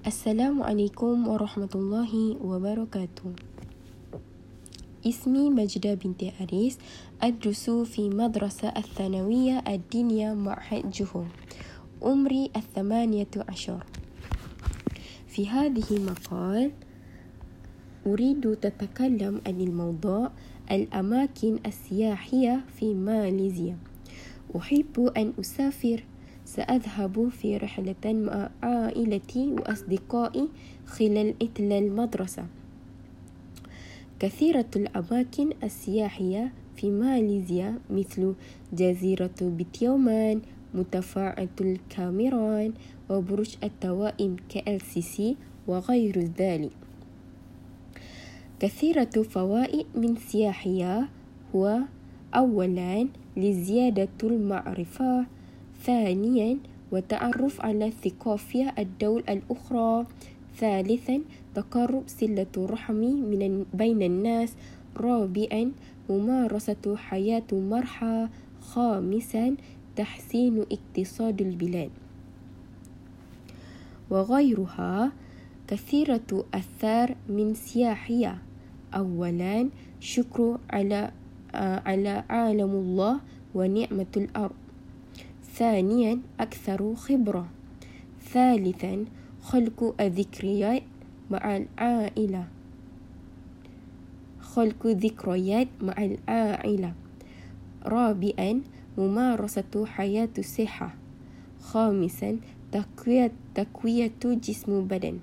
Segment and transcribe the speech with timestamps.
[0.00, 3.36] السلام عليكم ورحمة الله وبركاته.
[5.04, 6.78] اسمي مجدة بنت أريس
[7.20, 11.24] أدرس في مدرسة الثانوية الدينية معهد جهو
[12.02, 13.84] عمري الثمانية عشر.
[15.28, 16.70] في هذه المقال
[18.06, 20.30] أريد تتكلم عن الموضوع
[20.70, 23.76] الأماكن السياحية في ماليزيا.
[24.56, 26.04] أحب أن أسافر
[26.56, 30.48] سأذهب في رحلة مع عائلتي وأصدقائي
[30.86, 32.46] خلال إتل المدرسة.
[34.20, 38.34] كثيرة الأماكن السياحية في ماليزيا مثل
[38.72, 40.40] جزيرة بتيومان
[40.74, 42.72] متفاعة الكاميران
[43.10, 45.36] وبرج التوائم كألسيسي
[45.66, 46.72] وغير ذلك.
[48.60, 51.08] كثيرة فوائد من سياحية
[51.54, 51.78] هو
[52.34, 55.26] أولا لزيادة المعرفة
[55.84, 56.58] ثانيا
[56.92, 60.06] وتعرف على الثقافة الدول الأخرى.
[60.56, 61.20] ثالثا
[61.54, 62.94] تقرب سلة الرحم
[63.30, 64.52] من بين الناس.
[64.96, 65.72] رابعا
[66.10, 68.28] ممارسة حياة مرحى.
[68.60, 69.56] خامسا
[69.96, 71.90] تحسين اقتصاد البلاد.
[74.10, 75.12] وغيرها
[75.68, 78.38] كثيرة أثار من سياحية.
[78.94, 79.68] أولا
[80.00, 81.10] شكر على
[81.54, 83.20] على عالم الله
[83.54, 84.54] ونعمة الأرض.
[85.60, 87.48] ثانيا أكثر خبرة.
[88.32, 89.04] ثالثا
[89.42, 90.82] خلق الذكريات
[91.30, 92.48] مع العائلة.
[94.40, 96.94] خلق ذكريات مع العائلة.
[97.84, 98.60] رابعا
[98.98, 100.94] ممارسة حياة الصحة.
[101.60, 102.40] خامسا
[102.72, 105.18] تقوية, تقوية جسم بدن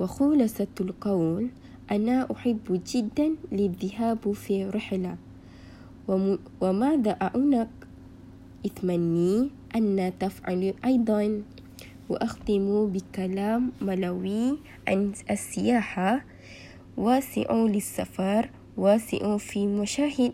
[0.00, 1.50] وخلاصة القول
[1.90, 5.16] أنا أحب جدا للذهاب في رحلة.
[6.60, 7.81] وماذا أعنق
[8.66, 11.42] إثمني أن تفعل أيضا.
[12.08, 16.24] وأختم بكلام ملوي عن السياحة.
[16.96, 20.32] واسع للسفر واسع في مشاهد.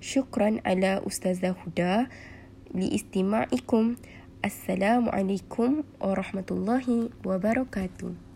[0.00, 2.06] شكرا على أستاذة هدى
[2.74, 3.96] لاستماعكم.
[4.44, 8.27] السلام عليكم ورحمة الله وبركاته.